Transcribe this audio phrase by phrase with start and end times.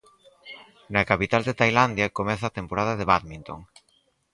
[0.93, 3.59] Na capital de Tailandia comeza a temporada de bádminton.